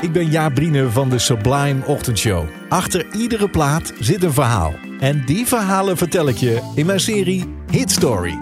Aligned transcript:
Ik 0.00 0.12
ben 0.12 0.30
Jaap 0.30 0.54
Brine 0.54 0.90
van 0.90 1.08
de 1.08 1.18
Sublime 1.18 1.86
Ochtendshow. 1.86 2.44
Achter 2.68 3.06
iedere 3.12 3.48
plaat 3.48 3.92
zit 3.98 4.22
een 4.22 4.32
verhaal. 4.32 4.74
En 5.00 5.24
die 5.24 5.46
verhalen 5.46 5.96
vertel 5.96 6.28
ik 6.28 6.36
je 6.36 6.70
in 6.74 6.86
mijn 6.86 7.00
serie 7.00 7.54
Hit 7.70 7.90
Story. 7.90 8.38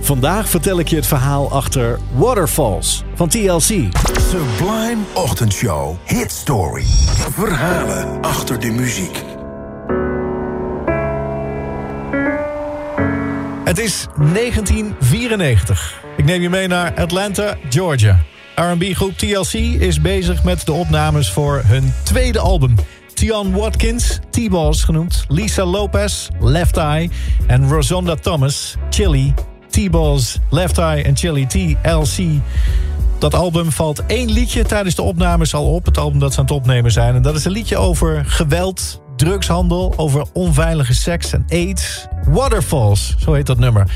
Vandaag 0.00 0.48
vertel 0.48 0.78
ik 0.78 0.88
je 0.88 0.96
het 0.96 1.06
verhaal 1.06 1.50
achter 1.52 1.98
Waterfalls 2.14 3.04
van 3.14 3.28
TLC. 3.28 3.88
Sublime 4.30 4.98
Ochtendshow. 5.12 5.96
Hit 6.04 6.30
Story. 6.30 6.84
Verhalen 7.32 8.20
achter 8.20 8.60
de 8.60 8.70
muziek. 8.70 9.24
Het 13.64 13.78
is 13.78 14.06
1994. 14.32 16.02
Ik 16.16 16.24
neem 16.24 16.42
je 16.42 16.50
mee 16.50 16.66
naar 16.66 16.94
Atlanta, 16.94 17.56
Georgia. 17.68 18.29
R&B-groep 18.60 19.18
TLC 19.18 19.52
is 19.80 20.00
bezig 20.00 20.44
met 20.44 20.66
de 20.66 20.72
opnames 20.72 21.30
voor 21.30 21.62
hun 21.66 21.92
tweede 22.02 22.38
album. 22.38 22.74
Tion 23.14 23.52
Watkins, 23.52 24.18
T-Balls 24.30 24.84
genoemd, 24.84 25.24
Lisa 25.28 25.64
Lopez, 25.64 26.28
Left 26.40 26.76
Eye... 26.76 27.10
en 27.46 27.68
Rosonda 27.68 28.14
Thomas, 28.14 28.74
Chili, 28.90 29.34
T-Balls, 29.70 30.38
Left 30.50 30.78
Eye 30.78 31.02
en 31.02 31.16
Chili 31.16 31.46
TLC. 31.46 32.40
Dat 33.18 33.34
album 33.34 33.72
valt 33.72 34.06
één 34.06 34.30
liedje 34.30 34.64
tijdens 34.64 34.94
de 34.94 35.02
opnames 35.02 35.54
al 35.54 35.74
op. 35.74 35.84
Het 35.84 35.98
album 35.98 36.18
dat 36.18 36.32
ze 36.32 36.38
aan 36.38 36.44
het 36.44 36.54
opnemen 36.54 36.92
zijn. 36.92 37.14
En 37.14 37.22
dat 37.22 37.36
is 37.36 37.44
een 37.44 37.52
liedje 37.52 37.76
over 37.76 38.24
geweld, 38.26 39.02
drugshandel... 39.16 39.94
over 39.96 40.24
onveilige 40.32 40.94
seks 40.94 41.32
en 41.32 41.44
AIDS. 41.48 42.06
Waterfalls, 42.28 43.14
zo 43.18 43.32
heet 43.32 43.46
dat 43.46 43.58
nummer. 43.58 43.86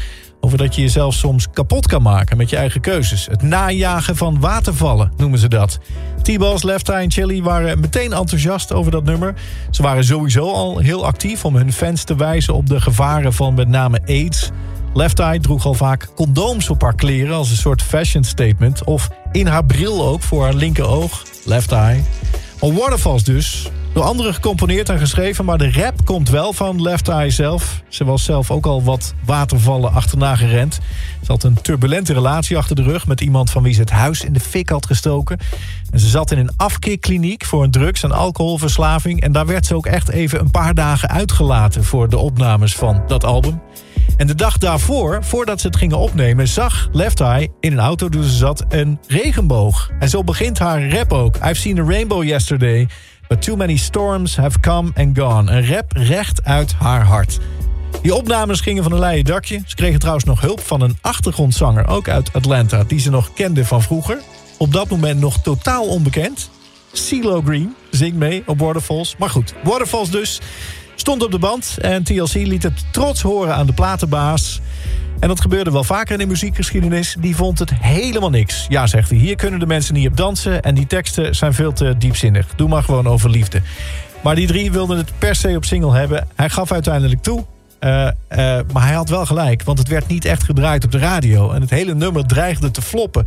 Over 0.44 0.58
dat 0.58 0.74
je 0.74 0.80
jezelf 0.80 1.14
soms 1.14 1.50
kapot 1.50 1.86
kan 1.86 2.02
maken 2.02 2.36
met 2.36 2.50
je 2.50 2.56
eigen 2.56 2.80
keuzes. 2.80 3.26
Het 3.26 3.42
najagen 3.42 4.16
van 4.16 4.40
watervallen 4.40 5.12
noemen 5.16 5.38
ze 5.38 5.48
dat. 5.48 5.78
T-Balls, 6.22 6.62
Left 6.62 6.88
Eye 6.88 7.02
en 7.02 7.10
Chili 7.10 7.42
waren 7.42 7.80
meteen 7.80 8.12
enthousiast 8.12 8.72
over 8.72 8.90
dat 8.90 9.04
nummer. 9.04 9.34
Ze 9.70 9.82
waren 9.82 10.04
sowieso 10.04 10.52
al 10.52 10.78
heel 10.78 11.06
actief 11.06 11.44
om 11.44 11.56
hun 11.56 11.72
fans 11.72 12.04
te 12.04 12.16
wijzen 12.16 12.54
op 12.54 12.68
de 12.68 12.80
gevaren 12.80 13.32
van 13.32 13.54
met 13.54 13.68
name 13.68 14.00
AIDS. 14.06 14.50
Left 14.94 15.18
Eye 15.18 15.40
droeg 15.40 15.66
al 15.66 15.74
vaak 15.74 16.08
condooms 16.14 16.70
op 16.70 16.82
haar 16.82 16.94
kleren 16.94 17.34
als 17.34 17.50
een 17.50 17.56
soort 17.56 17.82
fashion 17.82 18.24
statement. 18.24 18.84
Of 18.84 19.10
in 19.32 19.46
haar 19.46 19.64
bril 19.64 20.06
ook 20.06 20.22
voor 20.22 20.42
haar 20.42 20.54
linkeroog. 20.54 21.22
Left 21.44 21.72
Eye. 21.72 22.02
Maar 22.60 22.72
Waterfalls 22.72 23.24
dus 23.24 23.70
door 23.94 24.04
anderen 24.04 24.34
gecomponeerd 24.34 24.88
en 24.88 24.98
geschreven... 24.98 25.44
maar 25.44 25.58
de 25.58 25.72
rap 25.72 26.04
komt 26.04 26.30
wel 26.30 26.52
van 26.52 26.82
Left 26.82 27.08
Eye 27.08 27.30
zelf. 27.30 27.82
Ze 27.88 28.04
was 28.04 28.24
zelf 28.24 28.50
ook 28.50 28.66
al 28.66 28.82
wat 28.82 29.14
watervallen 29.24 29.92
achterna 29.92 30.36
gerend. 30.36 30.80
Ze 31.22 31.32
had 31.32 31.42
een 31.42 31.60
turbulente 31.62 32.12
relatie 32.12 32.56
achter 32.56 32.76
de 32.76 32.82
rug... 32.82 33.06
met 33.06 33.20
iemand 33.20 33.50
van 33.50 33.62
wie 33.62 33.74
ze 33.74 33.80
het 33.80 33.90
huis 33.90 34.24
in 34.24 34.32
de 34.32 34.40
fik 34.40 34.68
had 34.68 34.86
gestoken. 34.86 35.38
En 35.90 35.98
ze 35.98 36.08
zat 36.08 36.30
in 36.30 36.38
een 36.38 36.50
afkeerkliniek 36.56 37.44
voor 37.44 37.62
een 37.62 37.70
drugs- 37.70 38.02
en 38.02 38.12
alcoholverslaving... 38.12 39.20
en 39.20 39.32
daar 39.32 39.46
werd 39.46 39.66
ze 39.66 39.74
ook 39.74 39.86
echt 39.86 40.08
even 40.08 40.40
een 40.40 40.50
paar 40.50 40.74
dagen 40.74 41.08
uitgelaten... 41.08 41.84
voor 41.84 42.08
de 42.08 42.18
opnames 42.18 42.74
van 42.74 43.02
dat 43.06 43.24
album. 43.24 43.60
En 44.16 44.26
de 44.26 44.34
dag 44.34 44.58
daarvoor, 44.58 45.24
voordat 45.24 45.60
ze 45.60 45.66
het 45.66 45.76
gingen 45.76 45.98
opnemen... 45.98 46.48
zag 46.48 46.88
Left 46.92 47.20
Eye 47.20 47.48
in 47.60 47.72
een 47.72 47.78
auto 47.78 48.08
toen 48.08 48.22
ze 48.22 48.36
zat 48.36 48.64
een 48.68 48.98
regenboog. 49.06 49.90
En 49.98 50.08
zo 50.08 50.24
begint 50.24 50.58
haar 50.58 50.90
rap 50.90 51.12
ook. 51.12 51.36
I've 51.36 51.54
seen 51.54 51.78
a 51.78 51.84
rainbow 51.84 52.24
yesterday... 52.24 52.88
Too 53.38 53.56
many 53.56 53.76
storms 53.76 54.36
have 54.36 54.60
come 54.60 54.90
and 54.94 55.18
gone. 55.18 55.52
Een 55.52 55.66
rap 55.66 55.92
recht 55.92 56.44
uit 56.44 56.72
haar 56.72 57.04
hart. 57.04 57.38
Die 58.02 58.14
opnames 58.14 58.60
gingen 58.60 58.82
van 58.82 58.92
een 58.92 58.98
leien 58.98 59.24
dakje. 59.24 59.62
Ze 59.66 59.74
kregen 59.74 59.98
trouwens 59.98 60.24
nog 60.24 60.40
hulp 60.40 60.60
van 60.60 60.80
een 60.80 60.98
achtergrondzanger, 61.00 61.86
ook 61.86 62.08
uit 62.08 62.32
Atlanta... 62.32 62.84
die 62.84 63.00
ze 63.00 63.10
nog 63.10 63.32
kende 63.32 63.64
van 63.64 63.82
vroeger. 63.82 64.20
Op 64.58 64.72
dat 64.72 64.88
moment 64.88 65.20
nog 65.20 65.42
totaal 65.42 65.86
onbekend. 65.86 66.50
CeeLo 66.92 67.42
Green 67.44 67.74
zingt 67.90 68.16
mee 68.16 68.42
op 68.46 68.58
Waterfalls. 68.58 69.14
Maar 69.18 69.30
goed, 69.30 69.54
Waterfalls 69.64 70.10
dus 70.10 70.40
stond 70.94 71.22
op 71.22 71.30
de 71.30 71.38
band... 71.38 71.76
en 71.80 72.02
TLC 72.02 72.34
liet 72.34 72.62
het 72.62 72.84
trots 72.90 73.22
horen 73.22 73.54
aan 73.54 73.66
de 73.66 73.72
platenbaas... 73.72 74.60
En 75.20 75.28
dat 75.28 75.40
gebeurde 75.40 75.70
wel 75.70 75.84
vaker 75.84 76.12
in 76.12 76.18
de 76.18 76.26
muziekgeschiedenis. 76.26 77.16
Die 77.18 77.36
vond 77.36 77.58
het 77.58 77.74
helemaal 77.74 78.30
niks. 78.30 78.66
Ja, 78.68 78.86
zegt 78.86 79.10
hij, 79.10 79.18
hier 79.18 79.36
kunnen 79.36 79.60
de 79.60 79.66
mensen 79.66 79.94
niet 79.94 80.08
op 80.08 80.16
dansen... 80.16 80.62
en 80.62 80.74
die 80.74 80.86
teksten 80.86 81.34
zijn 81.34 81.54
veel 81.54 81.72
te 81.72 81.94
diepzinnig. 81.98 82.46
Doe 82.56 82.68
maar 82.68 82.82
gewoon 82.82 83.06
over 83.06 83.30
liefde. 83.30 83.60
Maar 84.22 84.34
die 84.34 84.46
drie 84.46 84.72
wilden 84.72 84.96
het 84.96 85.12
per 85.18 85.34
se 85.34 85.56
op 85.56 85.64
single 85.64 85.94
hebben. 85.94 86.28
Hij 86.34 86.50
gaf 86.50 86.72
uiteindelijk 86.72 87.22
toe. 87.22 87.44
Uh, 87.80 87.90
uh, 87.90 88.10
maar 88.72 88.82
hij 88.86 88.94
had 88.94 89.08
wel 89.08 89.26
gelijk, 89.26 89.62
want 89.62 89.78
het 89.78 89.88
werd 89.88 90.06
niet 90.06 90.24
echt 90.24 90.42
gedraaid 90.42 90.84
op 90.84 90.92
de 90.92 90.98
radio. 90.98 91.50
En 91.50 91.60
het 91.60 91.70
hele 91.70 91.94
nummer 91.94 92.26
dreigde 92.26 92.70
te 92.70 92.82
floppen. 92.82 93.26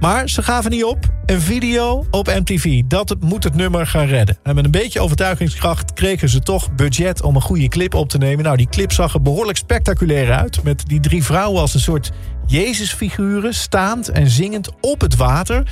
Maar 0.00 0.28
ze 0.28 0.42
gaven 0.42 0.70
niet 0.70 0.84
op. 0.84 0.98
Een 1.26 1.40
video 1.40 2.06
op 2.10 2.26
MTV. 2.26 2.82
Dat 2.86 3.16
moet 3.20 3.44
het 3.44 3.54
nummer 3.54 3.86
gaan 3.86 4.06
redden. 4.06 4.38
En 4.42 4.54
met 4.54 4.64
een 4.64 4.70
beetje 4.70 5.00
overtuigingskracht 5.00 5.92
kregen 5.92 6.28
ze 6.28 6.40
toch 6.40 6.74
budget 6.74 7.22
om 7.22 7.34
een 7.34 7.42
goede 7.42 7.68
clip 7.68 7.94
op 7.94 8.08
te 8.08 8.18
nemen. 8.18 8.44
Nou, 8.44 8.56
die 8.56 8.68
clip 8.68 8.92
zag 8.92 9.14
er 9.14 9.22
behoorlijk 9.22 9.58
spectaculair 9.58 10.32
uit. 10.32 10.62
Met 10.62 10.82
die 10.86 11.00
drie 11.00 11.24
vrouwen 11.24 11.60
als 11.60 11.74
een 11.74 11.80
soort 11.80 12.10
Jezusfiguren 12.50 13.54
staand 13.54 14.08
en 14.08 14.30
zingend 14.30 14.70
op 14.80 15.00
het 15.00 15.16
water. 15.16 15.62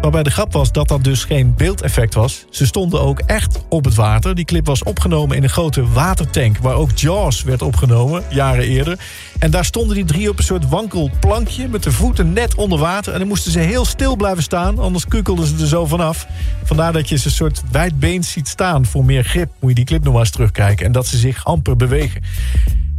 Waarbij 0.00 0.22
de 0.22 0.30
grap 0.30 0.52
was 0.52 0.72
dat 0.72 0.88
dat 0.88 1.04
dus 1.04 1.24
geen 1.24 1.54
beeldeffect 1.56 2.14
was. 2.14 2.44
Ze 2.50 2.66
stonden 2.66 3.00
ook 3.00 3.18
echt 3.18 3.58
op 3.68 3.84
het 3.84 3.94
water. 3.94 4.34
Die 4.34 4.44
clip 4.44 4.66
was 4.66 4.82
opgenomen 4.82 5.36
in 5.36 5.42
een 5.42 5.48
grote 5.48 5.88
watertank... 5.88 6.58
waar 6.58 6.74
ook 6.74 6.90
Jaws 6.90 7.42
werd 7.42 7.62
opgenomen, 7.62 8.22
jaren 8.30 8.64
eerder. 8.64 8.98
En 9.38 9.50
daar 9.50 9.64
stonden 9.64 9.96
die 9.96 10.04
drie 10.04 10.30
op 10.30 10.38
een 10.38 10.44
soort 10.44 10.68
wankelplankje... 10.68 11.68
met 11.68 11.82
de 11.82 11.92
voeten 11.92 12.32
net 12.32 12.54
onder 12.54 12.78
water. 12.78 13.12
En 13.12 13.18
dan 13.18 13.28
moesten 13.28 13.52
ze 13.52 13.58
heel 13.58 13.84
stil 13.84 14.16
blijven 14.16 14.42
staan, 14.42 14.78
anders 14.78 15.06
kukelden 15.06 15.46
ze 15.46 15.54
er 15.60 15.66
zo 15.66 15.86
vanaf. 15.86 16.26
Vandaar 16.64 16.92
dat 16.92 17.08
je 17.08 17.16
ze 17.16 17.26
een 17.26 17.32
soort 17.32 17.62
wijdbeens 17.70 18.30
ziet 18.30 18.48
staan. 18.48 18.86
Voor 18.86 19.04
meer 19.04 19.24
grip 19.24 19.50
moet 19.60 19.70
je 19.70 19.76
die 19.76 19.84
clip 19.84 20.04
nog 20.04 20.12
maar 20.12 20.22
eens 20.22 20.30
terugkijken. 20.30 20.86
En 20.86 20.92
dat 20.92 21.06
ze 21.06 21.16
zich 21.16 21.44
amper 21.44 21.76
bewegen. 21.76 22.22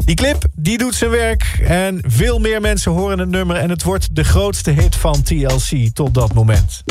Die 0.05 0.15
clip 0.15 0.43
die 0.55 0.77
doet 0.77 0.95
zijn 0.95 1.09
werk 1.09 1.59
en 1.63 1.99
veel 2.07 2.39
meer 2.39 2.61
mensen 2.61 2.91
horen 2.91 3.19
het 3.19 3.29
nummer... 3.29 3.55
en 3.55 3.69
het 3.69 3.83
wordt 3.83 4.15
de 4.15 4.23
grootste 4.23 4.71
hit 4.71 4.95
van 4.95 5.21
TLC 5.23 5.89
tot 5.93 6.13
dat 6.13 6.33
moment. 6.33 6.83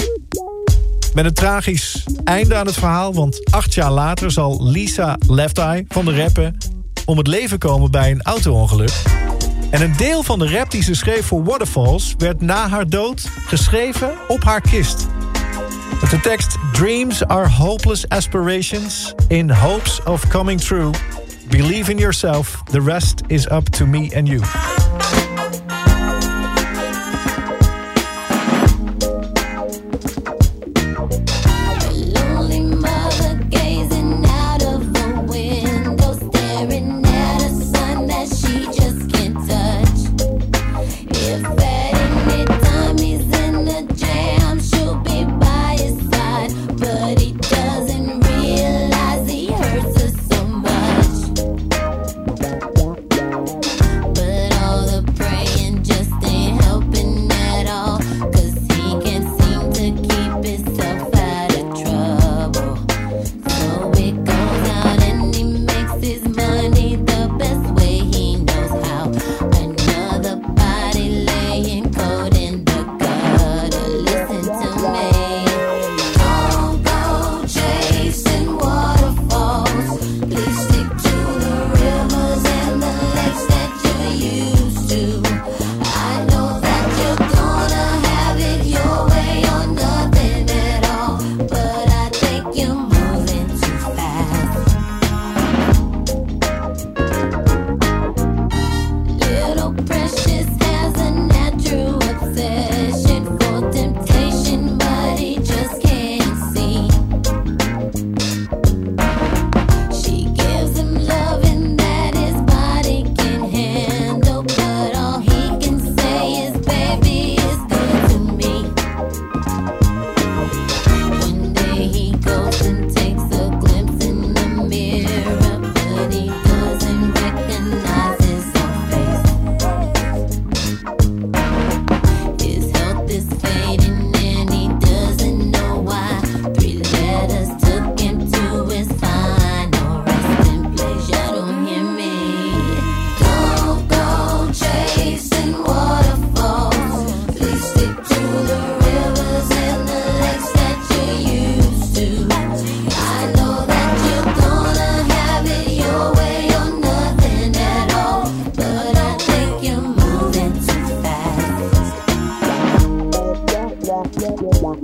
Met 1.15 1.25
een 1.25 1.35
tragisch 1.35 2.07
einde 2.25 2.55
aan 2.55 2.67
het 2.67 2.75
verhaal... 2.75 3.15
want 3.15 3.53
acht 3.53 3.75
jaar 3.75 3.91
later 3.91 4.31
zal 4.31 4.65
Lisa 4.71 5.17
Left 5.29 5.59
Eye 5.59 5.85
van 5.89 6.05
de 6.05 6.17
rappen... 6.17 6.57
om 7.05 7.19
het 7.19 7.27
leven 7.27 7.59
komen 7.59 7.91
bij 7.91 8.11
een 8.11 8.23
auto-ongeluk. 8.23 9.03
En 9.71 9.83
een 9.83 9.97
deel 9.97 10.23
van 10.23 10.39
de 10.39 10.49
rap 10.49 10.71
die 10.71 10.83
ze 10.83 10.95
schreef 10.95 11.27
voor 11.27 11.45
Waterfalls... 11.45 12.15
werd 12.19 12.41
na 12.41 12.69
haar 12.69 12.89
dood 12.89 13.29
geschreven 13.47 14.13
op 14.29 14.45
haar 14.45 14.61
kist. 14.61 15.07
Met 16.01 16.11
de 16.11 16.21
tekst... 16.21 16.57
Dreams 16.73 17.25
are 17.25 17.49
hopeless 17.49 18.09
aspirations 18.09 19.15
in 19.29 19.51
hopes 19.51 20.03
of 20.03 20.29
coming 20.29 20.61
true... 20.61 20.91
Believe 21.51 21.91
in 21.91 21.99
yourself. 21.99 22.65
The 22.67 22.81
rest 22.81 23.23
is 23.29 23.47
up 23.49 23.71
to 23.73 23.87
me 23.87 24.11
and 24.15 24.29
you. 24.29 24.41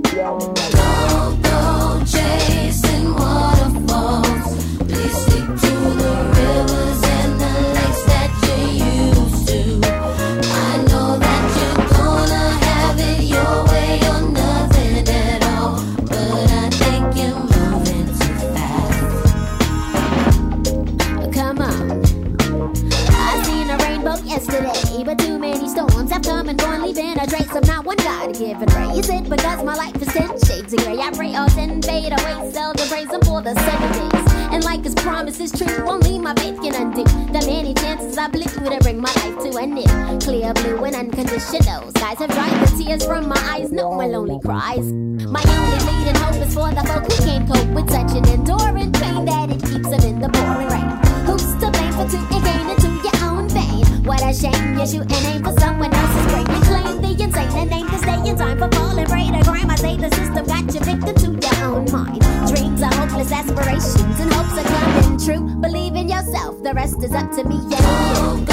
Don't 0.03 1.41
go 1.41 2.03
chasing 2.05 3.13
waterfalls. 3.13 4.30
Pray 31.13 31.35
all 31.35 31.47
ten 31.49 31.81
fade 31.81 32.13
away. 32.13 32.51
Sell 32.51 32.73
the 32.73 32.85
praise 32.89 33.09
and 33.11 33.23
for 33.25 33.41
the 33.41 33.53
seven 33.55 33.91
days. 33.91 34.33
And 34.51 34.63
like 34.63 34.83
his 34.83 34.95
promise 34.95 35.39
is 35.39 35.51
true, 35.51 35.85
only 35.87 36.19
my 36.19 36.33
faith 36.35 36.59
can 36.61 36.75
undo 36.75 37.03
the 37.03 37.45
many 37.45 37.73
chances 37.73 38.17
I 38.17 38.27
blew 38.27 38.43
to 38.43 38.79
bring 38.81 38.99
my 38.99 39.11
life 39.15 39.37
to 39.43 39.57
an 39.57 39.77
end. 39.77 40.21
Clear 40.21 40.53
blue 40.53 40.83
and 40.83 40.95
unconditional 40.95 41.89
skies 41.91 42.17
have 42.19 42.29
dried 42.29 42.67
the 42.67 42.83
tears 42.83 43.05
from 43.05 43.27
my 43.29 43.39
eyes. 43.53 43.71
No 43.71 43.89
one 43.89 44.11
lonely 44.11 44.39
cries. 44.39 44.91
My 44.91 45.43
only 45.47 45.79
leading 45.87 46.15
hope 46.15 46.35
is 46.35 46.53
for 46.53 46.69
the 46.69 46.80
his 63.21 63.31
aspirations 63.31 64.19
and 64.19 64.33
hopes 64.33 64.57
are 64.57 64.63
coming 64.63 65.17
true. 65.19 65.55
Believe 65.61 65.93
in 65.93 66.09
yourself, 66.09 66.61
the 66.63 66.73
rest 66.73 67.03
is 67.03 67.11
up 67.11 67.31
to 67.33 67.43
me. 67.43 67.59
Yeah. 67.69 68.50